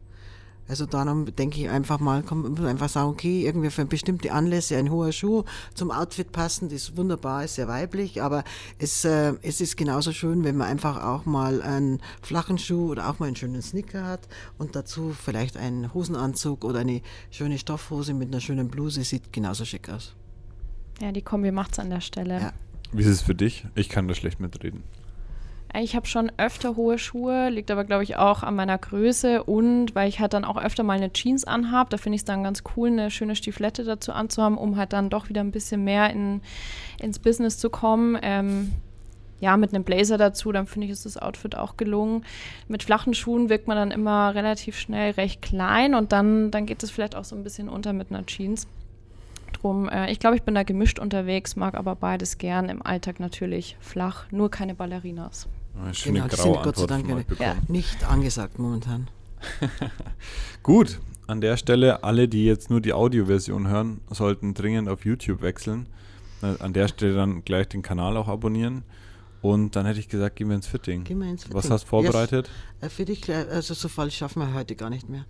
[0.69, 4.91] Also darum denke ich einfach mal, muss einfach sagen, okay, irgendwie für bestimmte Anlässe ein
[4.91, 5.45] hoher Schuh
[5.75, 8.43] zum Outfit passend ist wunderbar, ist sehr weiblich, aber
[8.79, 13.09] es, äh, es ist genauso schön, wenn man einfach auch mal einen flachen Schuh oder
[13.09, 18.15] auch mal einen schönen Sneaker hat und dazu vielleicht einen Hosenanzug oder eine schöne Stoffhose
[18.15, 20.15] mit einer schönen Bluse, sieht genauso schick aus.
[21.01, 22.41] Ja, die Kombi macht's an der Stelle.
[22.41, 22.53] Ja.
[22.93, 23.67] Wie ist es für dich?
[23.75, 24.83] Ich kann da schlecht mitreden.
[25.75, 29.95] Ich habe schon öfter hohe Schuhe, liegt aber, glaube ich, auch an meiner Größe und
[29.95, 32.45] weil ich halt dann auch öfter mal eine Jeans anhab, da finde ich es dann
[32.45, 36.11] ganz cool, eine schöne Stieflette dazu anzuhaben, um halt dann doch wieder ein bisschen mehr
[36.11, 36.41] in,
[36.99, 38.19] ins Business zu kommen.
[38.23, 38.73] Ähm,
[39.41, 42.25] ja, mit einem Blazer dazu, dann finde ich, ist das Outfit auch gelungen.
[42.69, 46.83] Mit flachen Schuhen wirkt man dann immer relativ schnell recht klein und dann, dann geht
[46.83, 48.67] es vielleicht auch so ein bisschen unter mit einer Jeans.
[49.53, 52.69] Drum, äh, ich glaube, ich bin da gemischt unterwegs, mag aber beides gern.
[52.69, 55.49] Im Alltag natürlich flach, nur keine Ballerinas.
[55.93, 57.63] Schöne Genau, die graue sind Gott sei Dank bekommen.
[57.69, 59.09] Nicht angesagt momentan.
[60.63, 65.43] Gut, an der Stelle, alle, die jetzt nur die Audioversion hören, sollten dringend auf YouTube
[65.43, 65.87] wechseln.
[66.43, 68.85] Äh, An der Stelle dann gleich den Kanal auch abonnieren.
[69.47, 71.05] Und dann hätte ich gesagt, gehen wir ins Fitting.
[71.05, 71.57] Gehen wir ins Fitting.
[71.57, 72.51] Was hast du vorbereitet?
[72.81, 72.87] Yes.
[72.91, 75.25] Äh, Für dich, äh, also so falsch schaffen wir heute gar nicht mehr.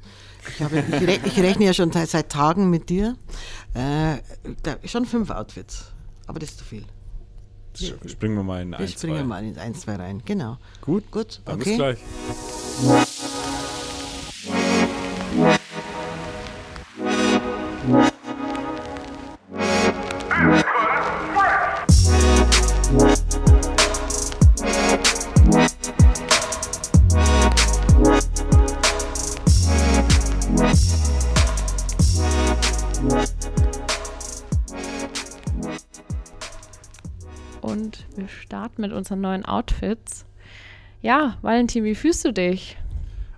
[0.49, 3.17] Ich, habe, ich, re ich rechne ja schon seit- Tagen mit dir.
[3.75, 4.17] Äh,
[4.89, 5.93] schon fünf Outfits,
[6.27, 6.85] aber das ist zu viel.
[8.07, 9.25] Springen wir mal in Wir ein, springen zwei.
[9.25, 10.23] mal in eins, zwei rein.
[10.25, 10.57] Genau.
[10.81, 11.71] Gut, Gut, dann okay.
[11.71, 11.99] bis gleich.
[39.07, 40.25] Unseren neuen Outfits.
[41.01, 42.77] Ja, Valentin, wie fühlst du dich?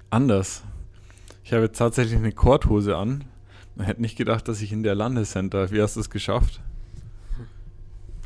[0.09, 0.63] Anders.
[1.45, 3.25] Ich habe jetzt tatsächlich eine Korthose an.
[3.75, 5.71] Man hätte nicht gedacht, dass ich in der Landescenter.
[5.71, 6.61] Wie hast du es geschafft?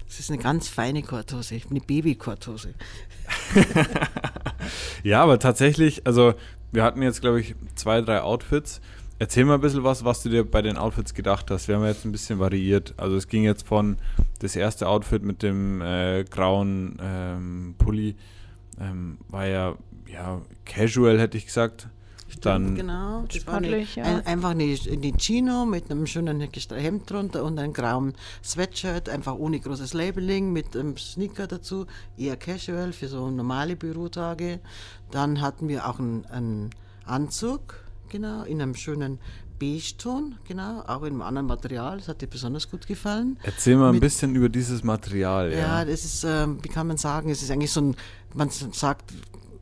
[0.07, 2.75] Das ist eine ganz feine Korthose, eine Baby-Korthose.
[5.03, 6.35] Ja, aber tatsächlich, also
[6.71, 8.81] wir hatten jetzt, glaube ich, zwei, drei Outfits.
[9.19, 11.67] Erzähl mal ein bisschen was, was du dir bei den Outfits gedacht hast.
[11.67, 12.95] Wir haben jetzt ein bisschen variiert.
[12.97, 13.97] Also es ging jetzt von
[14.43, 18.17] das erste Outfit mit dem äh, grauen ähm, Pulli,
[18.81, 19.77] ähm, war ja,
[20.11, 21.89] ja casual, hätte ich gesagt.
[22.41, 24.05] Dann genau, Sportlich, ja.
[24.05, 29.35] ein, einfach eine, eine Chino mit einem schönen Hemd drunter und einem grauen Sweatshirt, einfach
[29.35, 34.61] ohne großes Labeling, mit einem Sneaker dazu, eher casual für so normale Bürotage.
[35.11, 36.71] Dann hatten wir auch einen, einen
[37.05, 39.19] Anzug, genau, in einem schönen
[39.62, 43.38] Beige-Ton, genau, auch in einem anderen Material, das hat dir besonders gut gefallen.
[43.44, 45.53] erzähl mal ein Mit- bisschen über dieses Material.
[45.53, 47.96] Ja, Ja, das ist, ähm, wie kann man sagen, es ist eigentlich so ein,
[48.35, 49.12] man sagt,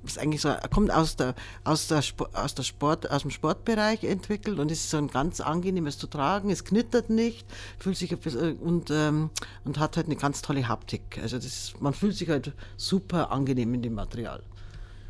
[0.03, 1.35] es ist eigentlich so, kommt aus der,
[1.65, 5.99] aus der, aus der Sport, aus dem Sportbereich entwickelt und ist so ein ganz angenehmes
[5.99, 6.49] zu tragen.
[6.51, 7.47] Es knittert nicht,
[7.79, 9.29] fühlt sich ein bisschen, und, ähm,
[9.67, 11.19] und hat halt eine ganz tolle Haptik.
[11.23, 14.43] Also das, ist- man fühlt sich halt super angenehm in dem Material.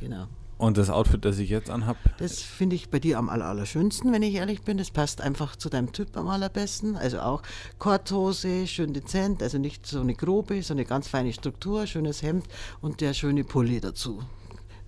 [0.00, 0.26] Genau.
[0.60, 4.12] Und das Outfit, das ich jetzt anhab, Das finde ich bei dir am aller, allerschönsten,
[4.12, 4.76] wenn ich ehrlich bin.
[4.76, 6.96] Das passt einfach zu deinem Typ am allerbesten.
[6.96, 7.40] Also auch
[7.78, 12.44] Korthose, schön dezent, also nicht so eine grobe, so eine ganz feine Struktur, schönes Hemd
[12.82, 14.22] und der schöne Pulli dazu.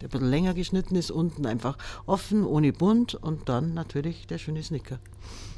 [0.03, 4.39] Der ein bisschen länger geschnitten ist, unten einfach offen, ohne Bunt und dann natürlich der
[4.39, 4.99] schöne Sneaker.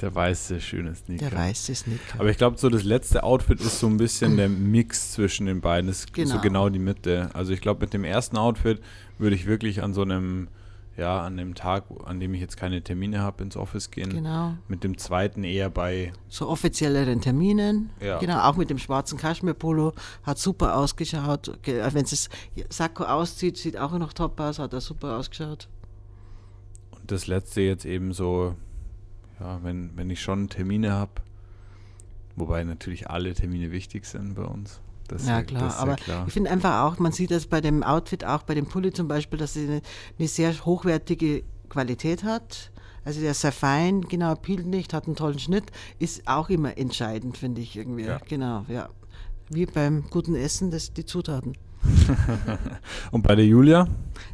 [0.02, 1.30] der weiße, schöne Sneaker.
[1.30, 2.18] Der weiße Sneaker.
[2.20, 5.62] Aber ich glaube, so das letzte Outfit ist so ein bisschen der Mix zwischen den
[5.62, 5.86] beiden.
[5.86, 6.40] Das ist so Genau.
[6.42, 7.30] genau die Mitte.
[7.32, 8.82] Also ich glaube, mit dem ersten Outfit
[9.18, 10.48] würde ich wirklich an so einem
[10.96, 14.10] ja, an dem Tag, an dem ich jetzt keine Termine habe, ins Office gehen.
[14.10, 14.54] Genau.
[14.68, 16.12] Mit dem zweiten eher bei.
[16.28, 17.90] So offizielleren Terminen.
[18.00, 18.18] Ja.
[18.18, 19.92] Genau, auch mit dem schwarzen Kaschmirpolo.
[20.22, 21.58] Hat super ausgeschaut.
[21.62, 22.28] Ge- Wenn es
[22.68, 25.68] Sakko auszieht, sieht auch noch top aus, hat er super ausgeschaut.
[26.92, 28.54] Und das letzte jetzt eben so,
[29.40, 31.12] ja, wenn, wenn ich schon Termine habe,
[32.36, 34.80] wobei natürlich alle Termine wichtig sind bei uns.
[35.08, 35.68] Das ist Ja, das klar.
[35.68, 36.24] ist Aber klar.
[36.26, 39.08] ich finde einfach auch, man sieht das bei dem Outfit, auch bei dem Pulli zum
[39.08, 39.82] Beispiel, dass sie eine,
[40.18, 42.70] eine sehr hochwertige Qualität hat.
[43.04, 45.64] Also der ist sehr fein, genau, peelt nicht, hat einen tollen Schnitt,
[45.98, 48.04] ist auch immer entscheidend, finde ich irgendwie.
[48.04, 48.18] Ja.
[48.26, 48.88] Genau, ja.
[49.50, 51.52] Wie beim guten Essen, das die Zutaten.
[53.10, 53.86] Und bei der Julia?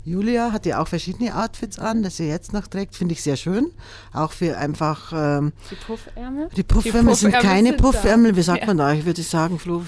[0.05, 3.37] Julia hat ja auch verschiedene Outfits an, das sie jetzt noch trägt, finde ich sehr
[3.37, 3.71] schön.
[4.15, 6.49] Auch für einfach ähm, Die Puffärmel?
[6.57, 7.81] die Puffärmel sind keine sind.
[7.83, 8.67] Puffärmel, wie sagt Ja.
[8.67, 8.93] man da?
[8.95, 9.83] Ich würde sagen, Flo,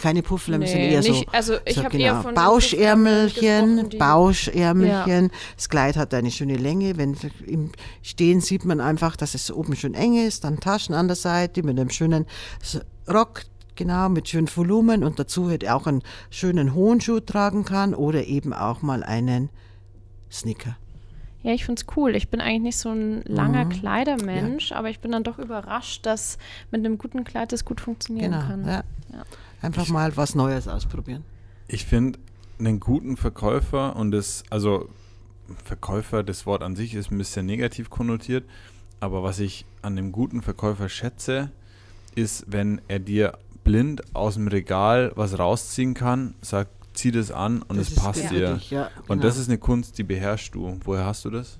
[0.00, 1.32] keine Puffärmel sind Nee, eher nicht- so.
[1.32, 2.04] also ich so, hab genau.
[2.04, 5.30] eher von Bauschärmelchen, Bauschärmelchen.
[5.56, 6.96] Das Kleid hat eine schöne Länge.
[6.96, 7.14] Wenn
[7.46, 7.70] im
[8.02, 11.62] Stehen sieht man einfach, dass es oben schön eng ist, dann Taschen an der Seite
[11.62, 12.26] mit einem schönen
[13.08, 13.42] Rock.
[13.78, 18.24] Genau, mit schönem Volumen und dazu hätte auch einen schönen hohen Schuh tragen kann oder
[18.26, 19.50] eben auch mal einen
[20.32, 20.76] Sneaker.
[21.44, 22.16] Ja, ich finde es cool.
[22.16, 23.68] Ich bin eigentlich nicht so ein langer Mhm.
[23.70, 26.38] Kleidermensch, aber ich bin dann doch überrascht, dass
[26.72, 28.64] mit einem guten Kleid das gut funktionieren Genau, kann.
[28.66, 28.82] ja.
[29.12, 29.22] Ja.
[29.62, 31.22] Einfach mal was Neues ausprobieren.
[31.68, 32.18] Ich finde
[32.58, 34.88] einen guten Verkäufer und das, also
[35.64, 38.44] Verkäufer, das Wort an sich ist ein bisschen negativ konnotiert,
[38.98, 41.52] aber was ich an dem guten Verkäufer schätze,
[42.16, 43.38] ist, wenn er dir
[43.68, 48.30] blind aus dem Regal was rausziehen kann, sagt, zieh das an und Das es passt
[48.30, 48.54] dir.
[48.54, 49.22] dich, ja, Und genau.
[49.22, 50.78] das ist eine Kunst, die beherrschst du.
[50.84, 51.58] Woher hast du das?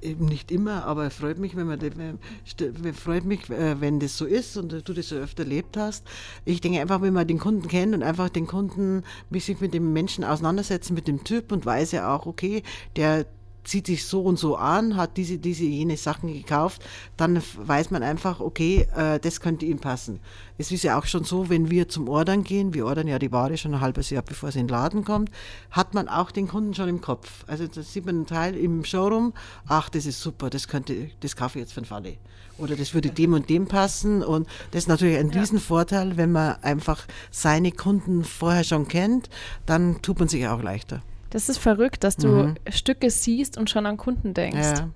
[0.00, 2.18] Eben nicht immer, aber es freut mich, wenn man das- wenn-
[2.48, 6.06] st- freut mich, äh, wenn das so ist und du das so öfter erlebt hast.
[6.44, 9.92] Ich denke einfach, wenn man den Kunden kennt und einfach den Kunden sich mit dem
[9.92, 12.62] Menschen auseinandersetzen, mit dem Typ und weiß ja auch, okay,
[12.94, 13.26] der
[13.64, 16.82] zieht sich so und so an, hat diese, diese, jene Sachen gekauft,
[17.16, 20.20] dann weiß man einfach, okay, äh, das könnte ihm passen.
[20.58, 23.32] Es ist ja auch schon so, wenn wir zum Ordern gehen, wir ordern ja die
[23.32, 25.30] Ware schon ein halbes Jahr, bevor sie in den Laden kommt,
[25.70, 27.44] hat man auch den Kunden schon im Kopf.
[27.46, 29.32] Also da sieht man einen Teil im Showroom,
[29.66, 32.16] ach, das ist super, das könnte, das kaufe ich jetzt für den Falle.
[32.58, 34.22] Oder das würde dem und dem passen.
[34.22, 39.30] Und das ist natürlich ein Riesenvorteil, wenn man einfach seine Kunden vorher schon kennt,
[39.66, 41.02] dann tut man sich auch leichter.
[41.32, 44.58] Das ist verrückt, dass du Stücke siehst und schon an Kunden denkst.
[44.58, 44.76] Mhm.
[44.76, 44.90] Ja.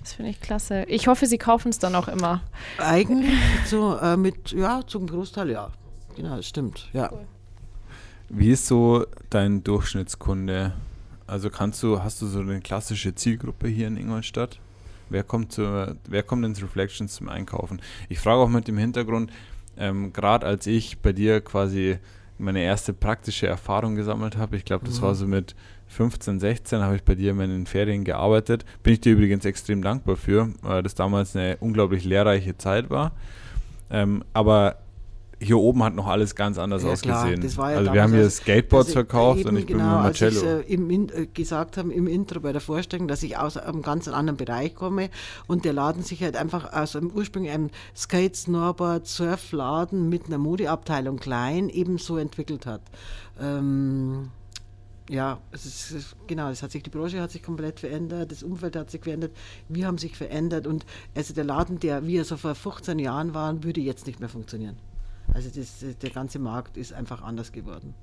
[0.00, 0.82] Das finde ich klasse.
[0.88, 2.42] Ich hoffe, sie kaufen es dann auch immer.
[2.78, 5.70] Eigentlich so äh, mit, ja, zum Großteil ja.
[6.16, 6.88] Genau, das stimmt.
[6.92, 7.08] Ja.
[8.28, 10.72] Wie ist so dein Durchschnittskunde?
[11.28, 14.58] Also kannst du, hast du so eine klassische Zielgruppe hier in Ingolstadt?
[15.08, 17.80] Wer kommt, zur, wer kommt ins Reflections zum Einkaufen?
[18.08, 19.30] Ich frage auch mit dem Hintergrund,
[19.76, 21.98] ähm, gerade als ich bei dir quasi
[22.38, 25.54] meine erste praktische Erfahrung gesammelt habe, ich glaube, das war so mit
[25.88, 28.64] 15, 16, habe ich bei dir in meinen Ferien gearbeitet.
[28.82, 33.12] Bin ich dir übrigens extrem dankbar für, weil das damals eine unglaublich lehrreiche Zeit war.
[33.90, 34.78] Ähm, aber
[35.40, 37.56] hier oben hat noch alles ganz anders Ja, klar, ausgesehen.
[37.56, 40.04] war ja also wir haben hier Skateboards ich verkauft eben und ich bin genau, mit
[40.06, 40.60] als Marcello.
[40.60, 43.56] ich, äh, im In äh, gesagt haben im Intro bei der Vorstellung, dass ich aus
[43.56, 45.10] einem ganz anderen Bereich komme
[45.46, 50.38] und der Laden sich halt einfach aus einem ursprünglich einem Skate, Snowboard, Surfladen mit einer
[50.38, 52.82] Modeabteilung klein eben so entwickelt hat.
[53.40, 54.30] Ähm,
[55.10, 58.42] ja, es ist, es genau, es hat sich, die Branche hat sich komplett verändert, das
[58.42, 59.32] Umfeld hat sich verändert,
[59.68, 63.34] wir haben sich verändert und also der Laden, der wie er so vor 15 Jahren
[63.34, 64.76] war, würde jetzt nicht mehr funktionieren.
[65.32, 67.94] Also das, der ganze Markt ist einfach anders geworden.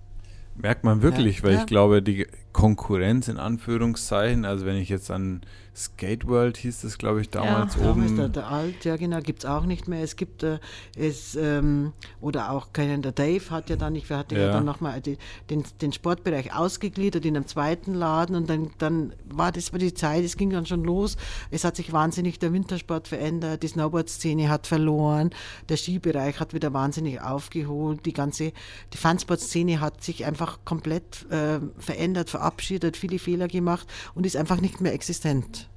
[0.55, 1.59] Merkt man wirklich, Ja, weil ja.
[1.61, 5.41] ich glaube, die Konkurrenz in Anführungszeichen, also wenn ich jetzt an
[5.73, 8.17] Skate World hieß das, glaube ich, damals Ja, oben.
[8.17, 10.03] der, der Alt, ja genau, gibt es auch nicht mehr.
[10.03, 10.59] Es gibt äh,
[10.97, 14.51] es, ähm, oder auch keinen, der Dave hat ja dann, ich hatte ja, Ja.
[14.51, 15.17] dann nochmal den,
[15.49, 20.25] den Sportbereich ausgegliedert in einem zweiten Laden und dann, dann war das war die Zeit,
[20.25, 21.15] es ging dann schon los.
[21.51, 25.29] Es hat sich wahnsinnig der Wintersport verändert, die Snowboard-Szene hat verloren,
[25.69, 28.51] der Skibereich hat wieder wahnsinnig aufgeholt, die ganze,
[28.93, 34.59] die Funsport-Szene hat sich einfach komplett äh, verändert, verabschiedet, viele Fehler gemacht und ist einfach
[34.59, 35.69] nicht mehr existent.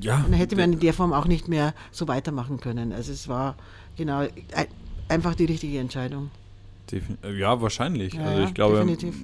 [0.00, 2.92] Ja, Und dann hätte man in der Form auch nicht mehr so weitermachen können.
[2.92, 3.56] Also es war
[3.96, 4.66] genau ein,
[5.08, 6.30] einfach die richtige Entscheidung.
[6.90, 8.14] defin- ja, wahrscheinlich.
[8.14, 9.14] Ja, also ich glaube, definitiv.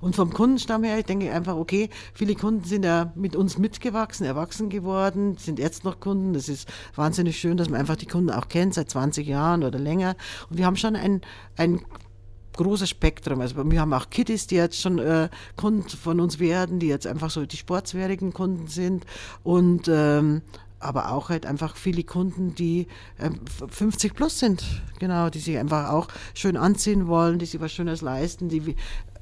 [0.00, 4.24] Und vom Kundenstamm her, ich denke einfach, okay, viele Kunden sind ja mit uns mitgewachsen,
[4.24, 6.32] erwachsen geworden, sind jetzt noch Kunden.
[6.32, 9.78] Das ist wahnsinnig schön, dass man einfach die Kunden auch kennt, seit 20 Jahren oder
[9.78, 10.16] länger.
[10.48, 11.20] Und wir haben schon ein,
[11.58, 11.80] ein
[12.56, 13.40] großes Spektrum.
[13.40, 17.06] Also wir haben auch Kiddies, die jetzt schon äh, Kunden von uns werden, die jetzt
[17.06, 19.04] einfach so die sportswerigen Kunden sind.
[19.42, 20.42] Und ähm,
[20.80, 22.88] aber auch halt einfach viele Kunden, die
[23.18, 24.64] f- 50 plus sind,
[24.98, 28.74] genau, die sich einfach auch schön anziehen wollen, die sich was Schönes leisten, die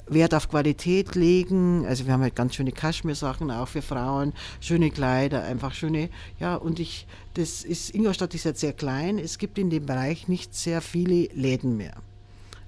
[0.08, 1.84] Wert auf Qualität legen.
[1.86, 6.54] Also wir haben halt ganz schöne Kaschmir-Sachen auch für Frauen, schöne Kleider, einfach schöne, ja,
[6.56, 10.54] und ich, das ist, Ingolstadt ist jetzt sehr klein, es gibt in dem Bereich nicht
[10.54, 11.92] sehr viele Läden mehr.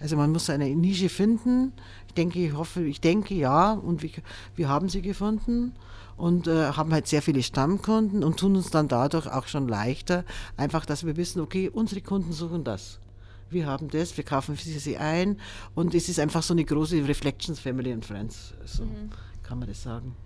[0.02, 1.72] Also man muss eine Nische finden.
[2.08, 4.10] Ich denke, ich hoffe, ich denke ja, und wir,
[4.56, 5.74] wir haben sie gefunden
[6.16, 10.24] und äh, haben halt sehr viele Stammkunden und tun uns dann dadurch auch schon leichter,
[10.56, 12.98] einfach, dass wir wissen, okay, unsere Kunden suchen das.
[13.48, 15.38] Wir haben das, wir kaufen für sie ein
[15.76, 19.10] und es ist einfach so eine große Reflections Family and Friends, so mhm.
[19.44, 20.16] kann man das sagen.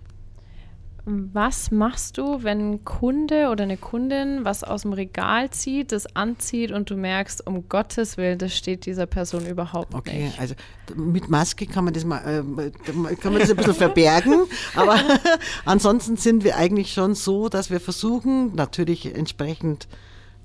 [1.09, 6.17] Was machst du, wenn ein Kunde oder eine Kundin was aus dem Regal zieht, das
[6.17, 10.33] anzieht und du merkst, um Gottes Willen, das steht dieser Person überhaupt okay, nicht?
[10.33, 10.55] Okay, also
[10.97, 12.71] mit Maske kann man das mal, äh,
[13.15, 14.99] kann man das ein bisschen verbergen, aber
[15.65, 19.87] ansonsten sind wir eigentlich schon so, dass wir versuchen, natürlich entsprechend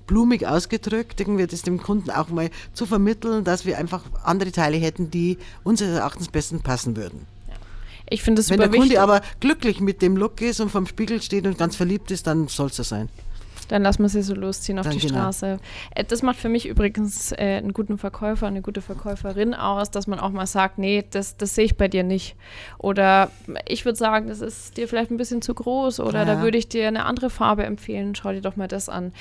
[0.07, 4.77] blumig ausgedrückt, irgendwie das dem Kunden auch mal zu vermitteln, dass wir einfach andere Teile
[4.77, 7.27] hätten, die unseres Erachtens besten passen würden.
[8.13, 9.01] Ich finde es Wenn der Kunde wichtig.
[9.01, 12.49] aber glücklich mit dem Look ist und vom Spiegel steht und ganz verliebt ist, dann
[12.49, 13.09] soll es so sein.
[13.69, 15.21] Dann lassen wir sie so losziehen auf Dann die genau.
[15.21, 15.59] Straße.
[15.95, 20.07] Äh, Das macht für mich übrigens äh, einen guten Verkäufer, eine gute Verkäuferin aus, dass
[20.07, 22.37] man auch mal sagt, nee, das, das sehe ich bei dir nicht.
[22.79, 23.31] Oder
[23.69, 26.25] ich würde sagen, das ist dir vielleicht ein bisschen zu groß oder Ja.
[26.25, 28.15] da würde ich dir eine andere Farbe empfehlen.
[28.15, 29.13] Schau dir doch mal das an.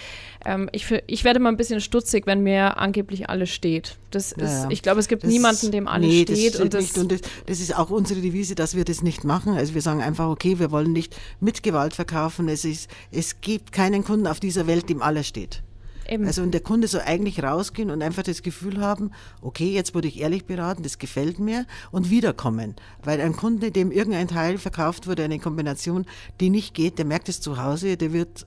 [0.45, 3.97] Ähm, ich, ich werde mal ein bisschen stutzig, wenn mir angeblich alles steht.
[4.11, 6.55] Das Ja, ist, ich glaube, es gibt Das- niemanden, dem alles nee, steht.
[6.55, 6.97] Das und das, nicht.
[6.97, 9.55] und das, das ist auch unsere Devise, dass wir das nicht machen.
[9.55, 12.49] Also wir sagen einfach, okay, wir wollen nicht mit Gewalt verkaufen.
[12.49, 15.63] Es, ist, es gibt keinen Kunden auf dieser Welt, dem alles steht.
[16.11, 16.25] eben.
[16.25, 20.07] Also und der Kunde soll eigentlich rausgehen und einfach das Gefühl haben, okay, jetzt wurde
[20.07, 22.75] ich ehrlich beraten, das gefällt mir und wiederkommen.
[23.03, 26.05] Weil ein Kunde, dem irgendein Teil verkauft wurde, eine Kombination,
[26.39, 28.45] die nicht geht, der merkt es zu Hause, der wird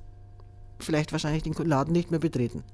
[0.79, 2.65] vielleicht wahrscheinlich den Laden nicht mehr betreten.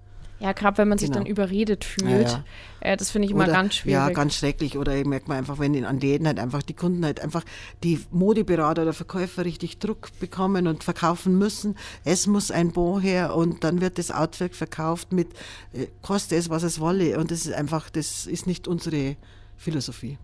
[0.41, 1.21] Ja, gerade wenn man sich genau.
[1.21, 2.29] dann überredet fühlt.
[2.29, 2.45] Ja,
[2.81, 3.93] Äh, das finde ich immer Oder- ganz schwierig.
[3.95, 4.79] Ja, ganz schrecklich.
[4.79, 7.45] Oder merkt man einfach, wenn in an Läden halt einfach die Kunden halt einfach
[7.85, 11.77] die Modeberater oder Verkäufer richtig Druck bekommen und verkaufen müssen.
[12.05, 15.29] Es muss ein Bo her und dann wird das Outfit verkauft mit
[15.75, 17.19] äh, koste es, was es wolle.
[17.19, 19.17] Und das ist einfach, das ist nicht unsere
[19.59, 20.17] Philosophie.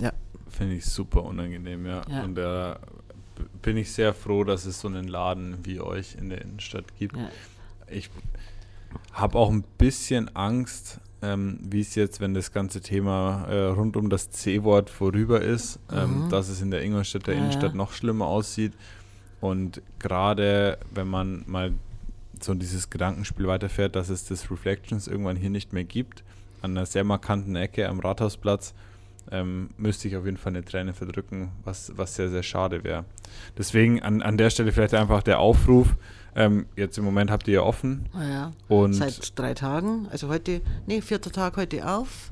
[0.00, 0.12] Ja.
[0.50, 2.02] Finde ich super unangenehm, ja.
[2.10, 2.24] Ja.
[2.24, 2.80] Und da
[3.36, 6.86] b- bin ich sehr froh, dass es so einen Laden wie euch in der Innenstadt
[6.98, 7.16] gibt.
[7.16, 7.30] ja.
[7.88, 8.10] Ich
[9.12, 13.96] habe auch ein bisschen Angst, ähm, wie es jetzt, wenn das ganze Thema äh, rund
[13.96, 16.28] um das C-Wort vorüber ist, ähm, Mhm.
[16.30, 17.76] dass es in der Ingolstädter Ja, Innenstadt ja.
[17.76, 18.72] noch schlimmer aussieht.
[19.40, 21.72] Und gerade wenn man mal
[22.40, 26.24] so dieses Gedankenspiel weiterfährt, dass es das Reflections irgendwann hier nicht mehr gibt,
[26.60, 28.74] an einer sehr markanten Ecke am Rathausplatz,
[29.30, 33.04] ähm, müsste ich auf jeden Fall eine Träne verdrücken, was, was sehr, sehr schade wäre.
[33.56, 35.94] Deswegen an, an der Stelle vielleicht einfach der Aufruf.
[36.34, 38.52] Ähm, jetzt im Moment habt ihr ja offen Ah ja.
[38.68, 40.08] und Seit drei Tagen.
[40.10, 42.30] Also heute, nee, vierter Tag heute auf.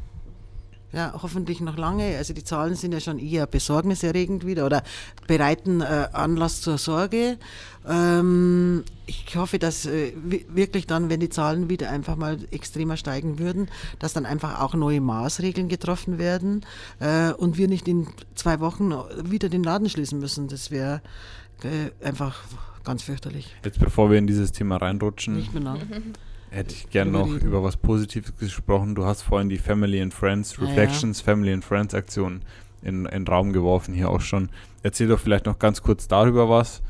[0.93, 2.17] Ja, hoffentlich noch lange.
[2.17, 4.83] Also die Zahlen sind ja schon eher besorgniserregend wieder oder
[5.29, 7.39] bereiten äh, Anlass zur Sorge.
[7.89, 12.97] Ähm, ich hoffe, dass äh, wi- wirklich dann, wenn die Zahlen wieder einfach mal extremer
[12.97, 13.69] steigen würden,
[14.01, 16.67] dass dann einfach auch neue Maßregeln getroffen werden
[16.99, 18.91] äh, und wir nicht in zwei Wochen
[19.25, 20.49] wieder den Laden schließen müssen.
[20.49, 21.03] Das wäre
[21.63, 22.43] äh, einfach
[22.85, 23.55] ganz fürchterlich.
[23.65, 25.79] jetzt bevor wir in dieses Thema reinrutschen, Nicht mehr lang.
[26.51, 27.47] hätte ich gern Drüber noch reden.
[27.47, 28.95] über was Positives gesprochen.
[28.95, 30.69] Du hast vorhin die Family and Friends, Ja, ja.
[30.69, 32.43] Reflections Family and Friends Aktion
[32.83, 34.49] in, in den Raum geworfen, hier auch schon.
[34.83, 36.83] Erzähl doch vielleicht noch ganz kurz darüber was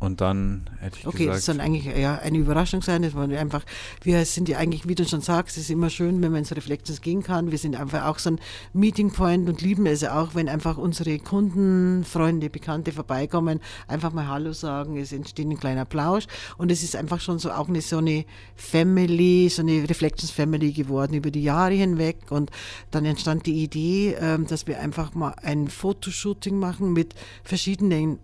[0.00, 3.02] und dann hätte ich Okay, das gesagt, soll eigentlich ja, eine Überraschung sein.
[3.02, 3.64] Das wollen wir einfach,
[4.02, 6.56] wir sind ja eigentlich, wie du schon sagst, es ist immer schön, wenn man ins
[6.56, 7.50] Reflections gehen kann.
[7.50, 8.40] Wir sind einfach auch so ein
[8.72, 14.10] Meeting Point und lieben es ja auch, wenn einfach unsere Kunden, Freunde, Bekannte vorbeikommen, einfach
[14.14, 16.24] mal Hallo sagen, es entsteht ein kleiner Plausch
[16.56, 18.24] und es ist einfach schon so auch eine so eine
[18.56, 22.50] Family, so eine Reflections Family geworden über die Jahre hinweg und
[22.90, 28.18] dann entstand die Idee, ähm, dass wir einfach mal ein Fotoshooting machen mit verschiedenen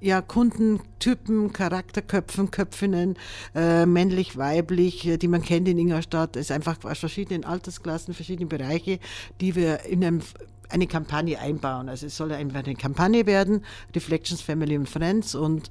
[0.00, 3.16] ja, Kundentypen, Charakterköpfen, Köpfinnen,
[3.54, 6.36] äh, männlich, weiblich, äh, die man kennt in Ingolstadt.
[6.36, 9.00] Es ist einfach aus verschiedenen Altersklassen, verschiedene Bereiche,
[9.40, 10.20] die wir in einem,
[10.68, 11.88] eine Kampagne einbauen.
[11.88, 15.70] Also es soll einfach eine Kampagne werden, Reflections Family and Friends und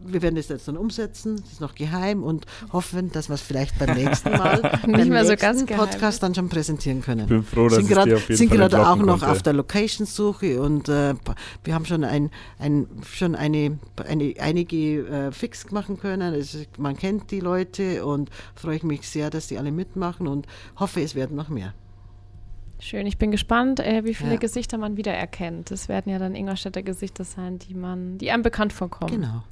[0.00, 3.42] wir werden das jetzt dann umsetzen, das ist noch geheim und hoffen, dass wir es
[3.42, 5.88] vielleicht beim nächsten Mal, beim mehr so nächsten geheim.
[5.88, 8.86] Podcast dann schon präsentieren können ich bin froh, dass sind dir auf jeden sind gerade
[8.86, 9.28] auch noch konnte.
[9.28, 11.14] auf der Location-Suche und äh,
[11.64, 16.34] wir haben schon ein, ein schon eine, eine einige äh, fix machen können.
[16.34, 20.46] Also man kennt die Leute und freue ich mich sehr, dass die alle mitmachen und
[20.78, 21.74] hoffe, es werden noch mehr.
[22.78, 24.36] Schön, ich bin gespannt, äh, wie viele Ja.
[24.36, 25.70] Gesichter man wiedererkennt.
[25.70, 29.10] Das werden ja dann Ingolstädter Gesichter sein, die man, die einem bekannt vorkommen.
[29.10, 29.42] Genau.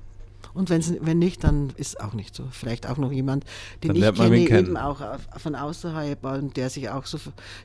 [0.54, 2.44] Und wenn's, wenn nicht, dann ist auch nicht so.
[2.50, 3.44] Vielleicht auch noch jemand,
[3.82, 4.30] den ich kenne,
[4.68, 7.18] eben auch auf- von außerhalb und der sich auch so,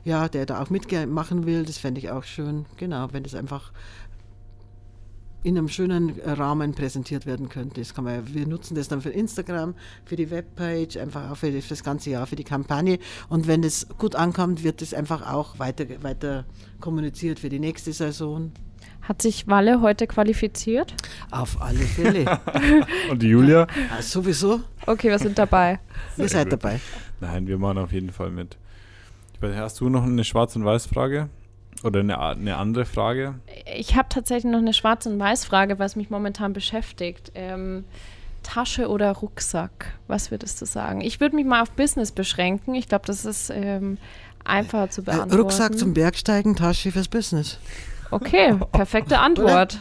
[0.04, 2.66] ja, der da auch mitmachen will, das fände ich auch schön.
[2.76, 3.72] Genau, wenn das einfach
[5.42, 7.80] in einem schönen Rahmen präsentiert werden könnte.
[7.80, 9.74] Das kann man, wir nutzen das dann für Instagram,
[10.04, 12.98] für die Webpage, einfach auch für das ganze Jahr, für die Kampagne.
[13.30, 16.44] Und wenn das gut ankommt, wird das einfach auch weiter, weiter
[16.80, 18.52] kommuniziert für die nächste Saison.
[19.02, 20.94] Hat sich Walle heute qualifiziert?
[21.30, 22.38] Auf alle Fälle.
[23.10, 23.66] Und die Julia?
[23.96, 25.80] Ah, sowieso, Okay, wir sind dabei.
[26.16, 26.80] ihr seid dabei.
[27.20, 28.56] Nein, wir machen auf jeden Fall mit.
[29.40, 31.28] Weiß, Hast du noch eine Schwarz- und Weiß-Frage?
[31.82, 33.34] Oder eine, eine andere Frage?
[33.76, 37.32] Ich habe tatsächlich noch eine Schwarz- und Weiß-Frage, was mich momentan beschäftigt.
[37.34, 37.84] Ähm,
[38.42, 39.94] Tasche oder Rucksack?
[40.06, 41.00] Was würdest du sagen?
[41.00, 42.74] Ich würde mich mal auf Business beschränken.
[42.74, 43.96] Ich glaube, das ist ähm,
[44.44, 45.36] einfacher zu Äh, beantworten.
[45.42, 47.58] Rucksack zum Bergsteigen, Tasche fürs Business.
[48.10, 49.78] Okay, perfekte Antwort.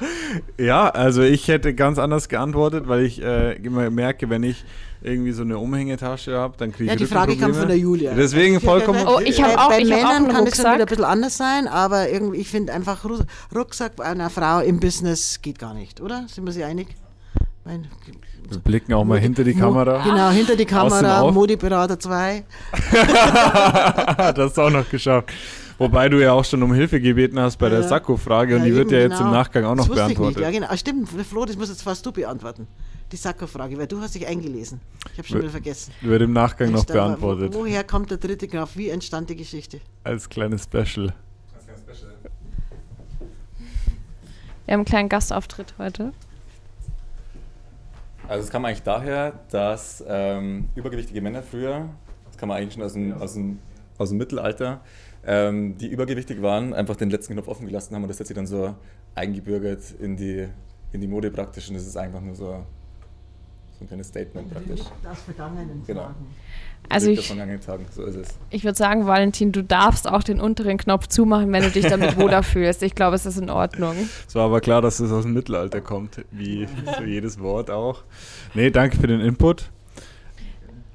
[0.59, 4.63] Ja, also ich hätte ganz anders geantwortet, weil ich äh, immer merke, wenn ich
[5.01, 8.13] irgendwie so eine Umhängetasche habe, dann kriege ich Ja, die Frage kam von der Julia.
[8.13, 10.43] Deswegen Also, vollkommen Oh, ich hab bei, auch- bei ich hab auch Männern einen kann
[10.43, 10.73] Rucksack.
[10.75, 13.23] wieder ein bisschen anders sein, aber irgendwie, ich finde einfach Ru-
[13.55, 16.25] Rucksack bei einer Frau im Business geht gar nicht, oder?
[16.27, 16.87] Sind wir sich einig?
[17.65, 17.87] Mein,
[18.49, 20.03] Wir blicken auch mal Modi- hinter die Mo- Kamera.
[20.03, 21.33] Genau, hinter die Kamera, auf.
[21.33, 22.43] Modeberater 2.
[24.35, 25.29] das du auch noch geschafft.
[25.79, 27.87] Wobei du ja auch schon um Hilfe gebeten hast bei der Ja.
[27.87, 29.31] Sakko-Frage und die wird eben, ja jetzt im genau.
[29.31, 30.31] Nachgang auch noch das wusste beantwortet.
[30.31, 30.53] Ich nicht.
[30.53, 30.71] Ja, genau.
[30.71, 32.67] Ah, stimmt, Flo, das musst jetzt fast du beantworten.
[33.11, 34.81] Die Sakko-Frage, weil du hast dich eingelesen.
[35.13, 35.93] Ich habe schon wieder vergessen.
[36.01, 37.53] Wird im Nachgang noch beantwortet.
[37.53, 38.75] Wo, woher kommt der dritte Graf?
[38.75, 39.79] Wie entstand die Geschichte?
[40.03, 41.13] Als kleines Special.
[44.65, 46.13] Wir haben einen kleinen Gastauftritt heute.
[48.27, 51.89] Also es kam eigentlich daher, dass ähm, übergewichtige Männer früher,
[52.27, 53.57] das kann man eigentlich schon aus dem, aus dem,
[53.97, 54.81] aus dem Mittelalter,
[55.29, 58.35] ähm, die übergewichtig waren, einfach den letzten Knopf offen gelassen haben und das hat sich
[58.35, 58.73] dann so
[59.13, 60.47] eingebürgert in die,
[60.91, 62.65] in die Mode praktisch und das ist einfach nur so,
[63.77, 64.81] so ein kleines Statement praktisch.
[65.03, 66.09] Das Vergangenen Genau.
[66.89, 67.27] Also Liegt ich,
[67.63, 68.29] Tagen, so ist es.
[68.49, 72.17] ich würde sagen, Valentin, du darfst auch den unteren Knopf zumachen, wenn du dich damit
[72.17, 72.81] wohler fühlst.
[72.81, 73.95] Ich glaube, es ist in Ordnung.
[74.27, 78.03] Es war aber klar, dass es aus dem Mittelalter kommt, wie so jedes Wort auch.
[78.55, 79.69] Nee, danke für den Input.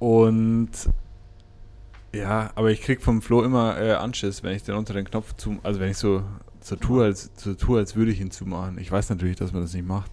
[0.00, 0.70] Und
[2.14, 5.58] ja, aber ich krieg vom Flo immer äh, Anschiss, wenn ich den unteren Knopf zu,
[5.62, 6.22] also wenn ich so,
[6.60, 8.78] so tue, als, so tue, als würde ich ihn zumachen.
[8.78, 10.10] Ich weiß natürlich, dass man das nicht macht,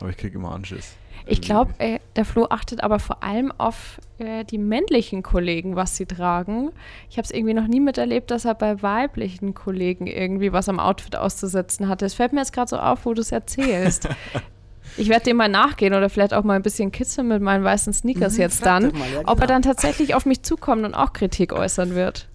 [0.00, 0.96] aber ich krieg immer Anschiss.
[1.26, 5.96] Ich glaube, äh, der Flo achtet aber vor allem auf äh, die männlichen Kollegen, was
[5.96, 6.70] sie tragen.
[7.10, 10.80] Ich habe es irgendwie noch nie miterlebt, dass er bei weiblichen Kollegen irgendwie was am
[10.80, 12.06] Outfit auszusetzen hatte.
[12.06, 14.08] Es fällt mir jetzt gerade so auf, wo du es erzählst.
[14.96, 17.92] Ich werde dem mal nachgehen oder vielleicht auch mal ein bisschen kitzeln mit meinen weißen
[17.92, 19.46] Sneakers Mhm, jetzt dann, mal, ja, ob er genau.
[19.46, 22.28] dann tatsächlich auf mich zukommt und auch Kritik äußern wird.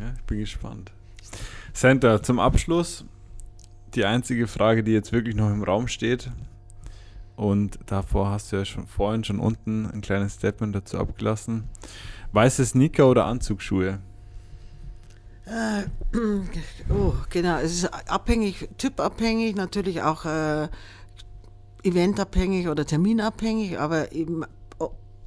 [0.00, 0.92] Ja, ich bin gespannt.
[1.72, 3.04] Santa, zum Abschluss
[3.94, 6.30] die einzige Frage, die jetzt wirklich noch im Raum steht.
[7.36, 11.64] Und davor hast du ja schon vorhin schon unten ein kleines Statement dazu abgelassen.
[12.32, 13.98] Weiße Sneaker oder Anzugsschuhe?
[15.46, 15.84] Äh,
[16.90, 17.58] oh, genau.
[17.58, 20.68] Es ist abhängig, typabhängig, natürlich auch äh,
[21.82, 24.44] eventabhängig oder terminabhängig, aber eben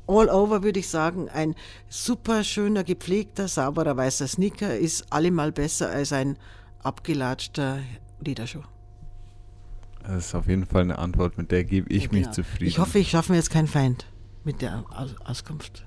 [0.05, 1.55] all over würde ich sagen, ein
[1.87, 6.37] super schöner, gepflegter, sauberer weißer Sneaker ist allemal besser als ein
[6.83, 7.79] abgelatschter
[8.19, 8.63] Lederschuh.
[10.03, 12.33] Das ist auf jeden Fall eine Antwort, mit der gebe ich Ja, mich genau.
[12.33, 12.67] zufrieden.
[12.67, 14.05] Ich hoffe, ich schaffe mir jetzt keinen Feind
[14.43, 15.85] mit der Aus Auskunft.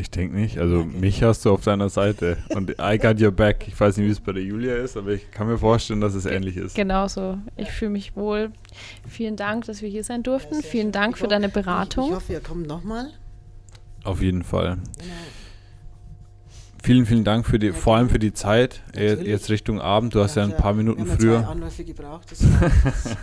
[0.00, 0.58] Ich denke nicht.
[0.58, 0.96] Also Okay.
[1.00, 2.36] mich hast du auf deiner Seite.
[2.50, 3.66] Und I got your back.
[3.66, 6.14] Ich weiß nicht, wie es bei der Julia ist, aber ich kann mir vorstellen, dass
[6.14, 6.76] es ähnlich ist.
[6.76, 7.38] Genauso.
[7.56, 8.52] Ich fühle mich wohl.
[9.08, 10.54] Vielen Dank, dass wir hier sein durften.
[10.54, 10.92] Sehr Vielen schön.
[10.92, 12.10] Dank Ich für deine Ich, Beratung.
[12.10, 13.10] ich hoffe, ihr kommt nochmal.
[14.04, 14.78] Auf jeden Fall.
[14.98, 15.12] Genau.
[16.88, 18.80] Vielen, vielen Dank für die, Ja, vor allem für die Zeit.
[18.94, 19.28] Äh, Natürlich.
[19.28, 20.14] Jetzt Richtung Abend.
[20.14, 21.40] Du hast ja ein paar Minuten wir haben früher.
[21.42, 22.30] Zwei Anläufe gebraucht.
[22.30, 23.16] Das war, das.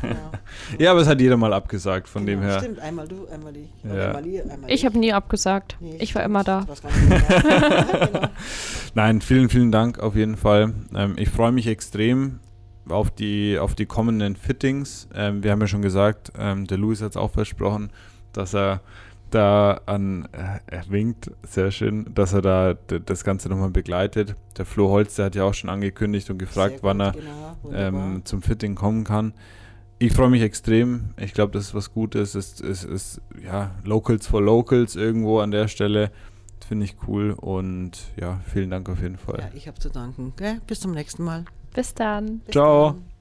[0.77, 2.59] Ja, aber es hat jeder mal abgesagt, von dem Genau, her.
[2.59, 3.91] Stimmt, einmal du, einmal ich.
[3.91, 5.77] Einmal ihr, einmal Ich habe nie abgesagt.
[5.79, 6.67] Nee, Ich war immer da.
[6.91, 8.27] Genau.
[8.93, 10.71] Nein, vielen, vielen Dank auf jeden Fall.
[10.95, 12.41] Ähm, ich freue mich extrem
[12.87, 15.07] auf die, auf die kommenden Fittings.
[15.15, 17.89] Ähm, wir haben ja schon gesagt, ähm, der Louis hat es auch versprochen,
[18.31, 18.81] dass er
[19.35, 24.35] da an, äh, er winkt, sehr schön, dass er da das Ganze nochmal begleitet.
[24.57, 27.23] Der Flo Holz, der hat ja auch schon angekündigt und gefragt, Sehr wann gut,
[27.71, 29.33] er genau, ähm, zum Fitting kommen kann.
[29.97, 31.11] Ich freue mich extrem.
[31.17, 32.35] Ich glaube, das ist was Gutes.
[32.35, 36.11] Es ist, ist, ist ja Locals for Locals irgendwo an der Stelle.
[36.67, 39.39] Finde ich cool und ja, vielen Dank auf jeden Fall.
[39.39, 40.33] ja, ich habe zu danken.
[40.35, 40.61] Gell?
[40.65, 41.45] Bis zum nächsten Mal.
[41.73, 42.39] Bis dann.
[42.39, 42.91] Bis Ciao.
[42.91, 43.14] dann.